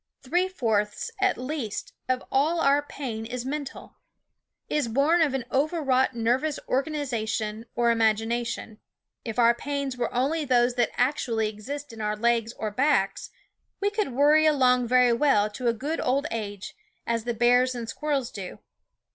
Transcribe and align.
Three 0.23 0.47
fourths, 0.47 1.11
at 1.19 1.37
least, 1.37 1.93
of 2.09 2.23
all 2.31 2.59
our 2.59 2.81
pain 2.81 3.23
is 3.23 3.45
mental; 3.45 3.97
is 4.67 4.87
born 4.87 5.21
of 5.21 5.35
an 5.35 5.45
overwrought 5.51 6.15
nervous 6.15 6.57
organiza 6.67 7.29
tion, 7.29 7.67
or 7.75 7.91
imagination. 7.91 8.79
If 9.23 9.37
our 9.37 9.53
pains 9.53 9.95
were 9.97 10.11
only 10.11 10.43
those 10.43 10.73
that 10.73 10.89
actually 10.97 11.49
exist 11.49 11.93
in 11.93 12.01
our 12.01 12.15
legs 12.15 12.51
or 12.53 12.71
backs, 12.71 13.29
we 13.79 13.89
THE 13.89 13.91
WOODS 13.91 13.95
could 14.07 14.13
worry 14.15 14.47
along 14.47 14.87
very 14.87 15.13
well 15.13 15.51
to 15.51 15.67
a 15.67 15.71
good 15.73 15.99
old 16.01 16.25
age, 16.31 16.75
as 17.05 17.25
the 17.25 17.35
bears 17.35 17.75
and 17.75 17.87
squirrels 17.87 18.31
do. 18.31 18.57